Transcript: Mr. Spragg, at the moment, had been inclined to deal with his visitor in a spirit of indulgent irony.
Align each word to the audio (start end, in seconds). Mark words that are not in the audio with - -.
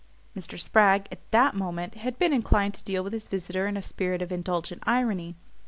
Mr. 0.35 0.59
Spragg, 0.59 1.07
at 1.11 1.19
the 1.29 1.51
moment, 1.55 1.93
had 1.93 2.17
been 2.17 2.33
inclined 2.33 2.73
to 2.73 2.83
deal 2.83 3.03
with 3.03 3.13
his 3.13 3.27
visitor 3.27 3.67
in 3.67 3.77
a 3.77 3.83
spirit 3.83 4.23
of 4.23 4.31
indulgent 4.31 4.81
irony. 4.87 5.35